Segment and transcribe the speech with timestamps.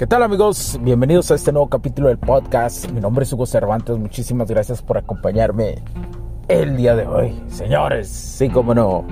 [0.00, 0.80] ¿Qué tal amigos?
[0.80, 2.90] Bienvenidos a este nuevo capítulo del podcast.
[2.90, 3.98] Mi nombre es Hugo Cervantes.
[3.98, 5.74] Muchísimas gracias por acompañarme
[6.48, 7.38] el día de hoy.
[7.48, 9.04] Señores, sí, como no.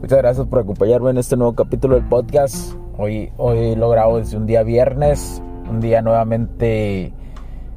[0.00, 2.74] Muchas gracias por acompañarme en este nuevo capítulo del podcast.
[2.98, 7.12] Hoy, hoy lo grabo desde un día viernes, un día nuevamente,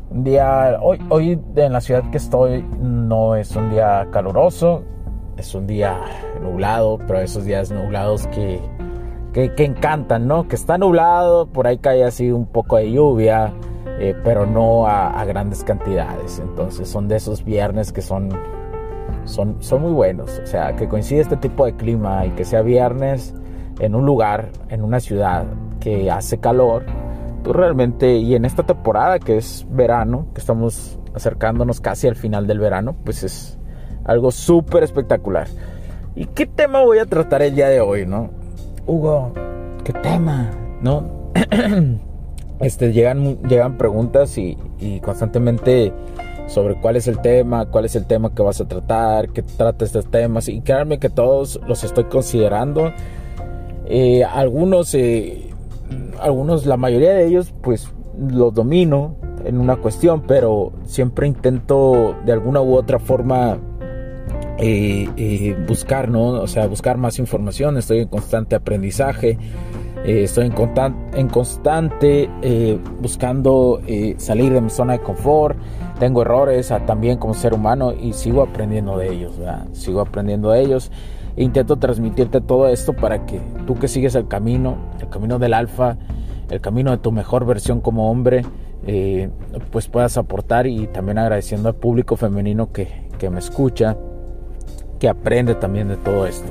[0.10, 4.82] un día, hoy, hoy en la ciudad que estoy no es un día caluroso,
[5.38, 6.02] es un día
[6.42, 8.60] nublado, pero esos días nublados que,
[9.56, 10.48] que, encantan, ¿no?
[10.48, 13.54] Que está nublado, por ahí cae así un poco de lluvia,
[14.00, 16.40] eh, pero no a, a grandes cantidades.
[16.40, 18.30] Entonces son de esos viernes que son
[19.28, 20.40] son, son muy buenos.
[20.44, 23.34] O sea, que coincide este tipo de clima y que sea viernes
[23.80, 25.46] en un lugar, en una ciudad
[25.80, 26.86] que hace calor,
[27.44, 32.16] tú pues realmente, y en esta temporada que es verano, que estamos acercándonos casi al
[32.16, 33.60] final del verano, pues es
[34.06, 35.48] algo súper espectacular.
[36.16, 38.32] ¿Y qué tema voy a tratar el día de hoy, no?
[38.88, 39.34] Hugo,
[39.84, 40.50] ¿qué tema?
[40.82, 41.04] ¿No?
[42.62, 44.58] este, llegan, llegan preguntas y,
[45.04, 45.92] constantemente
[46.48, 49.84] sobre cuál es el tema, cuál es el tema que vas a tratar, que trata
[49.84, 50.48] estos temas.
[50.48, 52.94] Y créanme que todos los estoy considerando.
[53.88, 55.50] Eh, algunos, eh,
[56.22, 62.32] algunos, la mayoría de ellos, pues los domino en una cuestión, pero siempre intento de
[62.32, 63.58] alguna u otra forma
[64.60, 66.30] eh, buscar, ¿no?
[66.30, 67.78] O sea, buscar más información.
[67.78, 69.38] Estoy en constante aprendizaje.
[70.06, 70.54] estoy en,
[71.16, 72.30] en constante
[73.02, 73.82] buscando
[74.18, 75.58] salir de mi zona de confort
[76.00, 79.34] tengo errores ah, también como ser humano y sigo aprendiendo de ellos,
[79.72, 80.92] sigo aprendiendo de ellos.
[81.36, 85.98] Intento transmitirte todo esto para que tú que sigues el camino, el camino del alfa,
[86.50, 88.44] el camino de tu mejor versión como hombre,
[88.86, 89.30] eh,
[89.72, 93.98] pues puedas aportar y también agradeciendo al público femenino que, me escucha,
[95.00, 96.48] que aprende también de todo esto.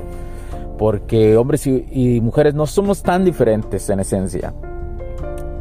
[0.77, 4.53] Porque hombres y, mujeres no somos tan diferentes en esencia,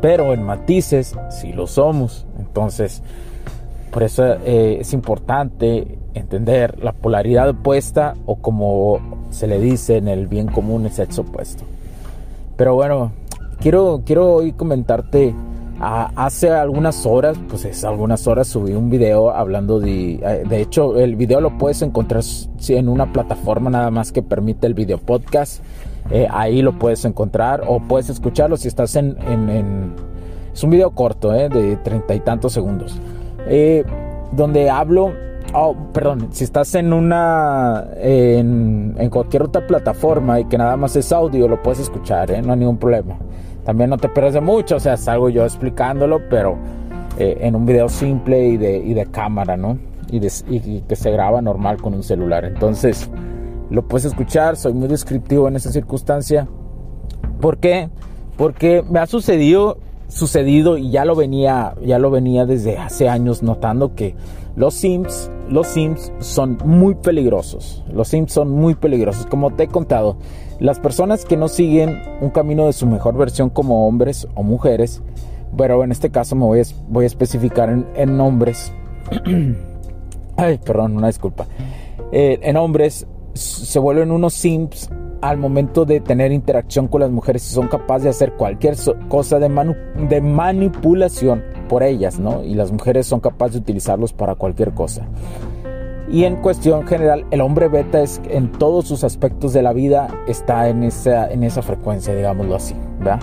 [0.02, 2.26] pero en matices sí lo somos.
[2.38, 3.02] Entonces,
[3.90, 10.08] por eso eh, es importante entender la polaridad opuesta o como se le dice en
[10.08, 11.64] el bien común el sexo opuesto.
[12.56, 13.12] Pero bueno,
[13.60, 15.34] quiero, quiero hoy comentarte,
[15.80, 20.98] hace algunas horas, pues es algunas horas subí un video hablando de, eh, de hecho
[20.98, 22.22] el video lo puedes encontrar
[22.68, 25.62] en una plataforma nada más que permite el video podcast.
[26.10, 29.92] Eh, ahí lo puedes encontrar o puedes escucharlo si estás en, en,
[30.54, 33.00] es un video corto de treinta y tantos segundos
[33.48, 33.84] eh,
[34.32, 35.12] donde hablo,
[35.54, 41.12] oh, perdón, si estás en una, en, cualquier otra plataforma y que nada más es
[41.12, 42.42] audio, lo puedes escuchar, ¿eh?
[42.42, 43.16] no hay ningún problema.
[43.66, 46.56] También no te pierdes de mucho, o sea, salgo yo explicándolo, pero
[47.18, 49.76] eh, en un video simple y de, y de cámara, ¿no?
[50.08, 52.44] Y, y, que se graba normal con un celular.
[52.44, 53.10] Entonces,
[53.68, 56.46] lo puedes escuchar, soy muy descriptivo en esa circunstancia.
[57.40, 57.90] ¿Por qué?
[58.36, 59.78] Porque me ha sucedido
[60.08, 64.14] sucedido y ya lo venía, ya lo venía desde hace años notando que
[64.54, 67.84] los Sims, los Sims son muy peligrosos.
[67.92, 69.26] Los Sims son muy peligrosos.
[69.26, 70.16] Como te he contado,
[70.58, 75.02] las personas que no siguen un camino de su mejor versión como hombres o mujeres,
[75.56, 78.72] pero en este caso me voy a, especificar en, hombres.
[80.36, 81.46] Ay, perdón, una disculpa.
[82.12, 84.90] Eh, en hombres se vuelven unos Sims
[85.20, 88.76] al momento de tener interacción con las mujeres y son capaces de hacer cualquier
[89.08, 92.42] cosa de manipulación por ellas, ¿no?
[92.42, 95.06] Y las mujeres son capaces de utilizarlos para cualquier cosa.
[96.08, 100.08] Y en cuestión general, el hombre beta es en todos sus aspectos de la vida
[100.28, 103.18] está en esa, en esa frecuencia, digámoslo así, ¿verdad?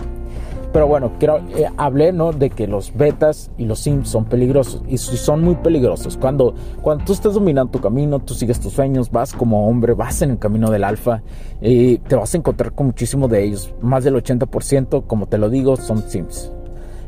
[0.74, 2.34] Pero bueno, quiero, eh, hablé ¿no?
[2.34, 6.18] de que los betas y los sims son peligrosos y son muy peligrosos.
[6.18, 10.24] Cuando, cuando tú estás dominando tu camino, tú sigues tus sueños, vas como hombre, vas
[10.24, 11.22] en el camino del alfa
[11.62, 13.74] y te vas a encontrar con muchísimos de ellos.
[13.82, 16.52] Más del 80%, como te lo digo, son sims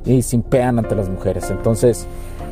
[0.05, 1.49] y simpean ante las mujeres.
[1.49, 2.07] Entonces,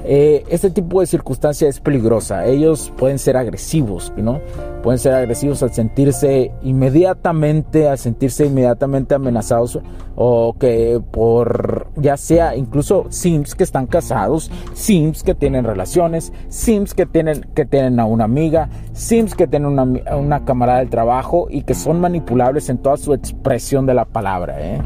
[0.06, 2.46] eh, este tipo de circunstancia es peligrosa.
[2.46, 4.42] Ellos pueden ser agresivos, ¿no?
[4.82, 9.80] Pueden ser agresivos al sentirse inmediatamente, al sentirse inmediatamente amenazados
[10.16, 16.94] o que por, ya sea incluso sims que están casados, sims que tienen relaciones, sims
[16.94, 19.84] que tienen, que tienen a una amiga, sims que tienen una,
[20.18, 24.60] una camarada del trabajo y que son manipulables en toda su expresión de la palabra,
[24.60, 24.82] ¿eh?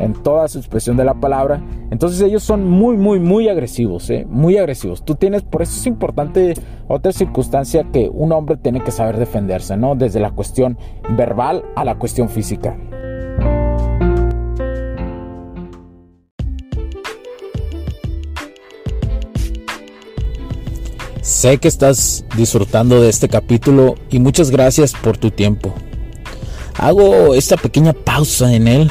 [0.00, 1.62] En toda su expresión de la palabra.
[1.90, 4.26] Entonces ellos son muy, muy, muy agresivos, ¿eh?
[4.28, 5.04] muy agresivos.
[5.04, 6.54] Tú tienes, por eso es importante
[6.88, 9.94] otra circunstancia que un hombre tiene que saber defenderse, ¿no?
[9.94, 10.78] Desde la cuestión
[11.16, 12.76] verbal a la cuestión física.
[21.22, 25.72] Sé que estás disfrutando de este capítulo y muchas gracias por tu tiempo.
[26.76, 28.90] Hago esta pequeña pausa en él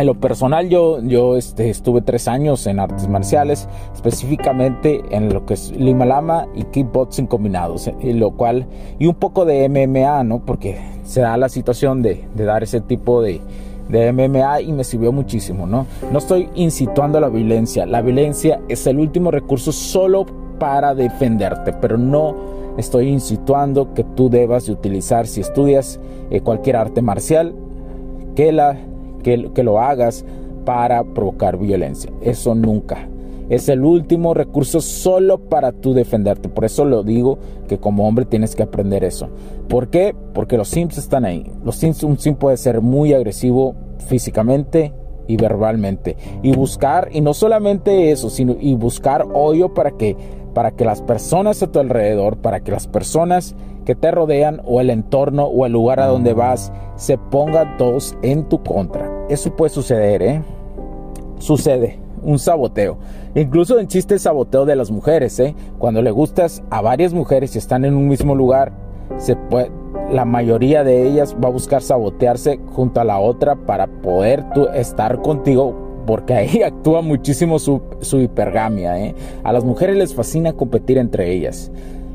[0.00, 5.44] En lo personal yo, yo este, estuve tres años en artes marciales, específicamente en lo
[5.44, 8.66] que es Lima Lama y kickboxing combinados, eh, y lo cual,
[8.98, 10.38] y un poco de MMA, ¿no?
[10.46, 13.42] Porque se da la situación de, de dar ese tipo de,
[13.90, 15.86] de MMA y me sirvió muchísimo, ¿no?
[16.10, 20.24] No estoy incitando a la violencia, la violencia es el último recurso solo
[20.58, 22.34] para defenderte, pero no
[22.78, 26.00] estoy incitando que tú debas de utilizar si estudias
[26.30, 27.54] eh, cualquier arte marcial
[28.34, 28.78] que la
[29.22, 30.24] que, lo hagas
[30.64, 32.10] para provocar violencia.
[32.22, 33.08] Eso nunca.
[33.48, 36.48] Es el último recurso solo para tú defenderte.
[36.48, 37.38] Por eso lo digo
[37.68, 39.28] que como hombre tienes que aprender eso.
[39.68, 40.14] ¿Por qué?
[40.32, 41.50] Porque los sims están ahí.
[41.64, 43.74] Los sims, un sim puede ser muy agresivo
[44.06, 44.92] físicamente
[45.26, 46.16] y verbalmente.
[46.42, 50.16] Y buscar, y no solamente eso, sino y buscar hoyo para que,
[50.54, 53.54] para que las personas a tu alrededor, para que las personas
[53.84, 58.16] que te rodean o el entorno o el lugar a donde vas se pongan todos
[58.22, 59.10] en tu contra.
[59.28, 60.42] Eso puede suceder, ¿eh?
[61.38, 62.98] Sucede, un saboteo.
[63.34, 65.54] Incluso en chiste saboteo de las mujeres, ¿eh?
[65.78, 68.72] Cuando le gustas a varias mujeres y están en un mismo lugar,
[69.16, 69.70] se puede,
[70.12, 74.44] la mayoría de ellas va a buscar sabotearse junto a la otra para poder
[74.74, 78.98] estar contigo porque ahí actúa muchísimo su, su hipergamia.
[78.98, 79.14] ¿eh?
[79.44, 81.70] A las mujeres les fascina competir entre ellas.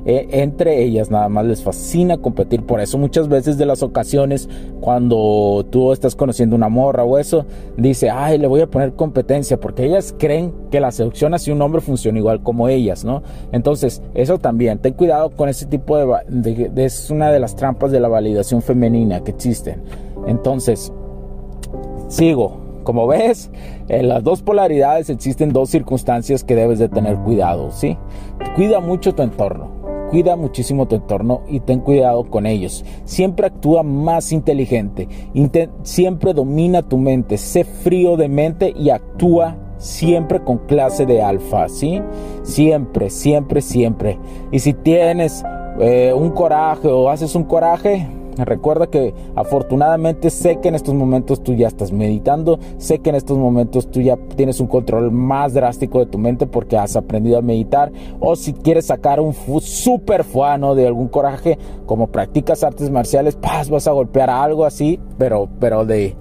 [0.06, 2.64] Eh, entre ellas nada más les fascina competir.
[2.64, 4.50] Por eso muchas veces de las ocasiones
[4.82, 7.46] cuando tú estás conociendo una morra o eso,
[7.78, 11.62] dice, ay, le voy a poner competencia porque ellas creen que la seducción hacia un
[11.62, 13.24] hombre funciona igual como ellas, ¿no?
[13.54, 18.02] Entonces, eso también, ten cuidado con ese tipo de, es una de las trampas de
[18.02, 19.84] la validación femenina que existen.
[20.28, 20.92] Entonces,
[22.10, 22.65] sigo.
[22.86, 23.50] Como ves,
[23.90, 27.98] en las dos polaridades existen dos circunstancias que debes de tener cuidado, ¿sí?
[28.56, 29.72] Cuida mucho tu entorno.
[30.12, 32.86] Cuida muchísimo tu entorno y ten cuidado con ellos.
[33.06, 35.10] Siempre actúa más inteligente.
[35.82, 37.38] siempre domina tu mente.
[37.38, 42.02] Sé frío de mente y actúa siempre con clase de alfa, ¿sí?
[42.44, 44.20] Siempre, siempre, siempre.
[44.52, 45.44] Y si tienes
[45.80, 48.08] eh, un coraje o haces un coraje,
[48.38, 53.16] Recuerda que afortunadamente sé que en estos momentos tú ya estás meditando, sé que en
[53.16, 57.38] estos momentos tú ya tienes un control más drástico de tu mente porque has aprendido
[57.38, 62.90] a meditar o si quieres sacar un super fuano de algún coraje, como practicas artes
[62.90, 63.38] marciales,
[63.70, 66.16] vas a golpear algo así, pero, pero de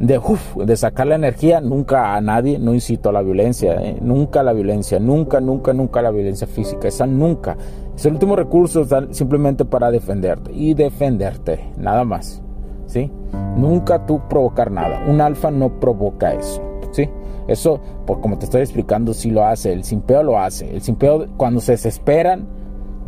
[0.00, 0.20] de,
[0.64, 3.98] de sacar la energía, nunca a nadie, no incito a la violencia, ¿eh?
[4.00, 7.56] nunca a la violencia, nunca, nunca, nunca a la violencia física, esa nunca.
[7.96, 12.42] Es el último recurso simplemente para defenderte y defenderte, nada más.
[12.86, 13.10] ¿sí?
[13.56, 15.04] Nunca tú provocar nada.
[15.08, 16.62] Un alfa no provoca eso.
[16.92, 17.08] ¿sí?
[17.48, 19.72] Eso, por como te estoy explicando, sí lo hace.
[19.72, 20.70] El simpeo lo hace.
[20.70, 22.46] El simpeo, cuando se desesperan,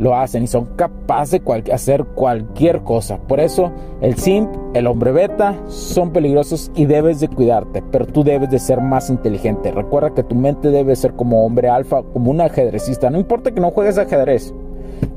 [0.01, 3.19] lo hacen y son capaces de hacer cualquier cosa.
[3.19, 8.23] Por eso el simp, el hombre beta son peligrosos y debes de cuidarte, pero tú
[8.23, 9.71] debes de ser más inteligente.
[9.71, 13.11] Recuerda que tu mente debe ser como hombre alfa, como un ajedrecista.
[13.11, 14.55] No importa que no juegues ajedrez,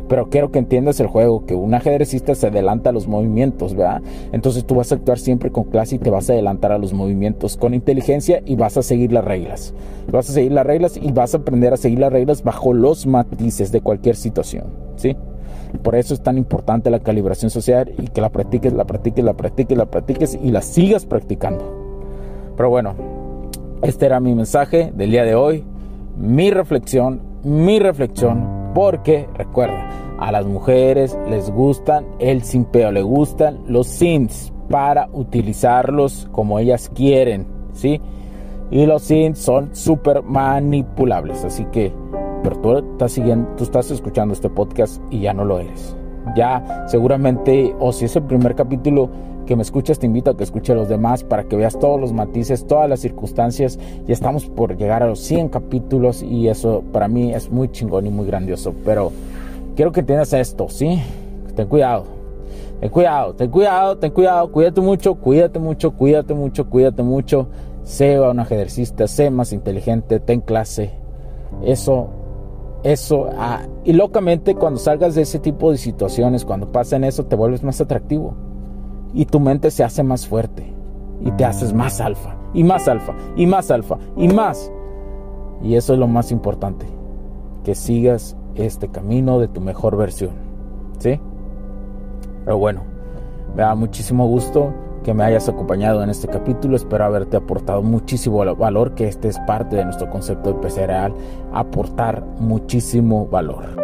[0.08, 4.02] Pero quiero que entiendas el juego, que un ajedrecista se adelanta a los movimientos, ¿verdad?
[4.32, 6.92] Entonces tú vas a actuar siempre con clase y te vas a adelantar a los
[6.92, 9.74] movimientos con inteligencia y vas a seguir las reglas.
[10.10, 13.06] Vas a seguir las reglas y vas a aprender a seguir las reglas bajo los
[13.06, 14.64] matices de cualquier situación,
[14.96, 15.16] ¿sí?
[15.82, 19.34] Por eso es tan importante la calibración social y que la practiques, la practiques, la
[19.34, 21.64] practiques, la practiques y la sigas practicando.
[22.56, 22.94] Pero bueno,
[23.82, 25.64] este era mi mensaje del día de hoy,
[26.16, 29.88] mi reflexión, mi reflexión, porque recuerda,
[30.18, 36.90] a las mujeres les gustan el simpeo, les gustan los sims para utilizarlos como ellas
[36.94, 38.00] quieren, ¿sí?
[38.70, 41.92] Y los sims son súper manipulables, así que
[42.42, 45.96] pero tú estás siguiendo, tú estás escuchando este podcast y ya no lo eres.
[46.36, 49.08] Ya seguramente, o si es el primer capítulo
[49.44, 52.12] que me escuchas, te invito a que escuche los demás para que veas todos los
[52.12, 53.78] matices, todas las circunstancias.
[54.06, 58.06] Ya estamos por llegar a los 100 capítulos y eso para mí es muy chingón
[58.06, 58.74] y muy grandioso.
[58.84, 59.12] Pero
[59.76, 61.00] quiero que entiendas esto, ¿sí?
[61.54, 62.04] Ten cuidado.
[62.80, 67.48] Ten cuidado, ten cuidado, ten cuidado, cuídate mucho, cuídate mucho, cuídate mucho, cuídate mucho.
[67.84, 70.90] Sé un ajedrecista, sé más inteligente, ten clase.
[71.62, 72.08] Eso
[72.84, 77.34] eso, ah, y locamente cuando salgas de ese tipo de situaciones, cuando pasen eso, te
[77.34, 78.34] vuelves más atractivo.
[79.14, 80.72] Y tu mente se hace más fuerte.
[81.20, 84.70] Y te haces más alfa, y más alfa, y más alfa, y más.
[85.62, 86.86] Y eso es lo más importante.
[87.62, 90.32] Que sigas este camino de tu mejor versión.
[90.98, 91.18] ¿Sí?
[92.44, 92.82] Pero bueno,
[93.54, 94.72] me da muchísimo gusto
[95.04, 96.76] que me hayas acompañado en este capítulo.
[96.76, 101.14] Espero haberte aportado muchísimo valor, que este es parte de nuestro concepto de PC Real,
[101.52, 103.83] aportar muchísimo valor.